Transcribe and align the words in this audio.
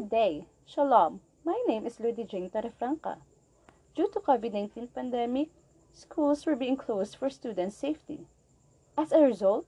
day. 0.00 0.46
Shalom. 0.64 1.20
My 1.44 1.62
name 1.68 1.86
is 1.86 2.00
Ludi 2.00 2.24
Jane 2.24 2.48
Torrefranca. 2.48 3.18
Due 3.94 4.08
to 4.12 4.20
COVID-19 4.20 4.88
pandemic, 4.94 5.50
schools 5.92 6.46
were 6.46 6.56
being 6.56 6.76
closed 6.76 7.16
for 7.16 7.28
student 7.28 7.72
safety. 7.72 8.26
As 8.96 9.12
a 9.12 9.20
result, 9.20 9.66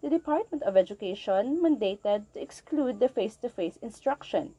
the 0.00 0.08
Department 0.08 0.62
of 0.62 0.76
Education 0.76 1.60
mandated 1.62 2.24
to 2.32 2.40
exclude 2.40 2.98
the 2.98 3.08
face-to-face 3.08 3.78
instruction. 3.82 4.54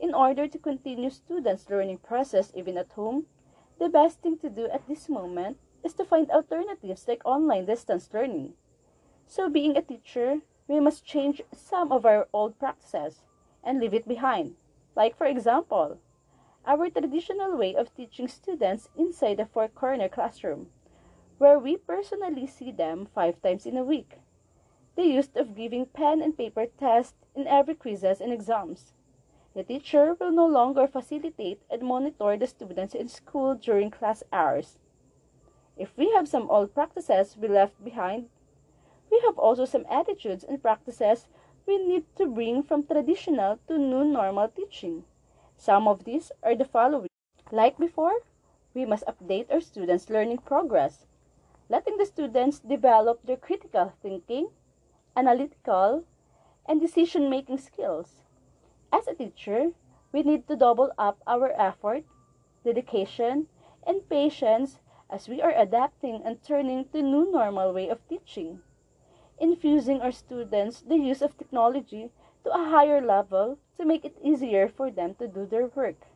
In 0.00 0.14
order 0.14 0.48
to 0.48 0.58
continue 0.58 1.10
students' 1.10 1.68
learning 1.68 1.98
process 1.98 2.52
even 2.54 2.78
at 2.78 2.92
home, 2.92 3.26
the 3.78 3.88
best 3.88 4.20
thing 4.20 4.38
to 4.38 4.48
do 4.48 4.66
at 4.68 4.88
this 4.88 5.08
moment 5.08 5.58
is 5.84 5.92
to 5.94 6.04
find 6.04 6.30
alternatives 6.30 7.06
like 7.06 7.20
online 7.24 7.66
distance 7.66 8.08
learning. 8.14 8.54
So 9.26 9.50
being 9.50 9.76
a 9.76 9.82
teacher, 9.82 10.40
we 10.68 10.80
must 10.80 11.04
change 11.04 11.42
some 11.52 11.92
of 11.92 12.06
our 12.06 12.28
old 12.32 12.58
practices 12.58 13.24
and 13.64 13.80
leave 13.80 13.94
it 13.94 14.08
behind. 14.08 14.54
Like 14.94 15.16
for 15.16 15.26
example, 15.26 15.98
our 16.66 16.90
traditional 16.90 17.56
way 17.56 17.74
of 17.74 17.94
teaching 17.94 18.28
students 18.28 18.88
inside 18.96 19.38
the 19.38 19.46
four-corner 19.46 20.08
classroom, 20.08 20.68
where 21.38 21.58
we 21.58 21.76
personally 21.76 22.46
see 22.46 22.70
them 22.70 23.08
five 23.14 23.40
times 23.42 23.66
in 23.66 23.76
a 23.76 23.82
week. 23.82 24.18
The 24.94 25.04
use 25.04 25.30
of 25.34 25.56
giving 25.56 25.86
pen 25.86 26.22
and 26.22 26.36
paper 26.36 26.66
tests 26.78 27.14
in 27.34 27.46
every 27.46 27.74
quizzes 27.74 28.20
and 28.20 28.32
exams. 28.32 28.92
The 29.54 29.64
teacher 29.64 30.14
will 30.18 30.30
no 30.30 30.46
longer 30.46 30.86
facilitate 30.86 31.62
and 31.70 31.82
monitor 31.82 32.36
the 32.36 32.46
students 32.46 32.94
in 32.94 33.08
school 33.08 33.54
during 33.54 33.90
class 33.90 34.22
hours. 34.32 34.78
If 35.76 35.96
we 35.96 36.12
have 36.12 36.28
some 36.28 36.50
old 36.50 36.74
practices 36.74 37.36
we 37.40 37.48
left 37.48 37.82
behind, 37.82 38.28
we 39.10 39.20
have 39.26 39.38
also 39.38 39.64
some 39.64 39.84
attitudes 39.90 40.44
and 40.44 40.62
practices 40.62 41.26
we 41.66 41.78
need 41.78 42.04
to 42.16 42.26
bring 42.26 42.62
from 42.62 42.84
traditional 42.84 43.58
to 43.68 43.78
new 43.78 44.04
normal 44.04 44.48
teaching. 44.48 45.04
Some 45.56 45.86
of 45.86 46.04
these 46.04 46.32
are 46.42 46.56
the 46.56 46.64
following. 46.64 47.08
Like 47.50 47.78
before, 47.78 48.20
we 48.74 48.84
must 48.84 49.04
update 49.06 49.50
our 49.52 49.60
students' 49.60 50.10
learning 50.10 50.38
progress, 50.38 51.06
letting 51.68 51.98
the 51.98 52.06
students 52.06 52.58
develop 52.58 53.24
their 53.24 53.36
critical 53.36 53.92
thinking, 54.02 54.48
analytical, 55.16 56.04
and 56.66 56.80
decision-making 56.80 57.58
skills. 57.58 58.22
As 58.92 59.06
a 59.06 59.14
teacher, 59.14 59.70
we 60.12 60.22
need 60.22 60.48
to 60.48 60.56
double 60.56 60.92
up 60.98 61.18
our 61.26 61.52
effort, 61.60 62.04
dedication, 62.64 63.46
and 63.86 64.08
patience 64.08 64.78
as 65.10 65.28
we 65.28 65.40
are 65.40 65.54
adapting 65.54 66.22
and 66.24 66.42
turning 66.42 66.86
to 66.92 67.02
new 67.02 67.30
normal 67.30 67.72
way 67.72 67.88
of 67.88 68.06
teaching 68.08 68.60
infusing 69.40 70.00
our 70.00 70.12
students 70.12 70.82
the 70.82 70.96
use 70.96 71.22
of 71.22 71.36
technology 71.36 72.10
to 72.44 72.50
a 72.50 72.68
higher 72.70 73.00
level 73.00 73.58
to 73.76 73.84
make 73.84 74.04
it 74.04 74.16
easier 74.22 74.68
for 74.68 74.90
them 74.90 75.14
to 75.14 75.28
do 75.28 75.46
their 75.46 75.66
work. 75.66 76.06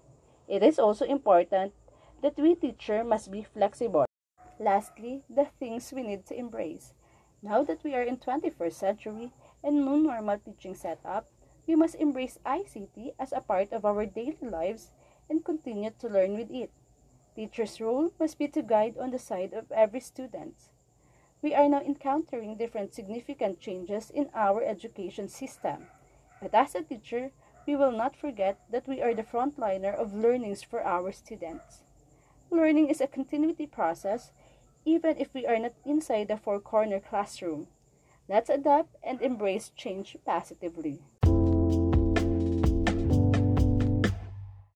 It 0.49 0.63
is 0.63 0.79
also 0.79 1.05
important 1.05 1.73
that 2.23 2.37
we 2.37 2.55
teacher 2.55 3.05
must 3.05 3.31
be 3.31 3.43
flexible. 3.43 4.07
Lastly, 4.59 5.23
the 5.29 5.47
things 5.59 5.93
we 5.93 6.03
need 6.03 6.27
to 6.27 6.39
embrace. 6.39 6.95
Now 7.43 7.63
that 7.65 7.85
we 7.85 7.95
are 7.95 8.03
in 8.03 8.17
21st 8.17 8.73
century 8.73 9.33
and 9.63 9.85
new 9.85 9.99
normal 9.99 10.39
teaching 10.39 10.75
setup, 10.75 11.29
we 11.67 11.75
must 11.75 11.97
embrace 11.97 12.39
ICT 12.47 13.15
as 13.19 13.33
a 13.33 13.41
part 13.41 13.73
of 13.73 13.85
our 13.85 14.07
daily 14.07 14.39
lives 14.43 14.93
and 15.29 15.45
continue 15.45 15.91
to 15.99 16.09
learn 16.09 16.37
with 16.37 16.51
it. 16.51 16.71
Teacher's 17.35 17.81
role 17.81 18.11
must 18.19 18.39
be 18.39 18.49
to 18.49 18.63
guide 18.63 18.97
on 18.99 19.11
the 19.11 19.19
side 19.19 19.53
of 19.53 19.71
every 19.73 20.01
student 20.01 20.55
we 21.43 21.55
are 21.55 21.69
now 21.69 21.81
encountering 21.81 22.57
different 22.57 22.95
significant 22.95 23.61
changes 23.61 24.11
in 24.11 24.29
our 24.35 24.63
education 24.63 25.29
system. 25.29 25.87
But 26.41 26.55
as 26.55 26.75
a 26.75 26.83
teacher, 26.83 27.31
we 27.67 27.77
will 27.77 27.93
not 27.93 28.17
forget 28.17 28.59
that 28.71 28.87
we 28.87 29.03
are 29.03 29.15
the 29.15 29.23
frontliner 29.23 29.95
of 29.95 30.15
learnings 30.15 30.63
for 30.63 30.83
our 30.83 31.13
students. 31.13 31.83
Learning 32.51 32.89
is 32.89 33.01
a 33.01 33.07
continuity 33.07 33.67
process, 33.67 34.31
even 34.85 35.17
if 35.19 35.35
we 35.35 35.47
are 35.47 35.59
not 35.59 35.73
inside 35.85 36.29
the 36.29 36.37
four 36.37 36.61
corner 36.61 37.01
classroom. 37.01 37.67
Let's 38.29 38.51
adapt 38.51 38.97
and 39.03 39.21
embrace 39.21 39.71
change 39.77 40.17
positively. 40.25 41.01